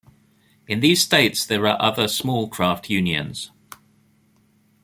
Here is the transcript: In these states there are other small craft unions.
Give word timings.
In 0.67 0.79
these 0.79 1.03
states 1.03 1.45
there 1.45 1.67
are 1.67 1.79
other 1.79 2.07
small 2.07 2.47
craft 2.47 2.89
unions. 2.89 3.51